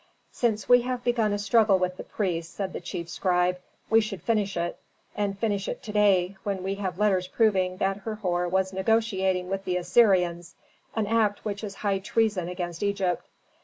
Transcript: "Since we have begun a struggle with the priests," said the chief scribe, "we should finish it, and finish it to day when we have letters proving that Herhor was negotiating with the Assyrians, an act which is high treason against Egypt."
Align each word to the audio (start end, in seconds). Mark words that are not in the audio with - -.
"Since 0.31 0.67
we 0.67 0.81
have 0.81 1.03
begun 1.03 1.31
a 1.31 1.37
struggle 1.37 1.77
with 1.77 1.97
the 1.97 2.03
priests," 2.03 2.51
said 2.55 2.73
the 2.73 2.81
chief 2.81 3.07
scribe, 3.07 3.59
"we 3.87 4.01
should 4.01 4.23
finish 4.23 4.57
it, 4.57 4.79
and 5.15 5.37
finish 5.37 5.67
it 5.69 5.83
to 5.83 5.91
day 5.91 6.37
when 6.41 6.63
we 6.63 6.73
have 6.81 6.97
letters 6.97 7.27
proving 7.27 7.77
that 7.77 7.97
Herhor 7.97 8.49
was 8.49 8.73
negotiating 8.73 9.47
with 9.47 9.63
the 9.63 9.77
Assyrians, 9.77 10.55
an 10.95 11.05
act 11.05 11.45
which 11.45 11.63
is 11.63 11.75
high 11.75 11.99
treason 11.99 12.49
against 12.49 12.81
Egypt." 12.81 13.27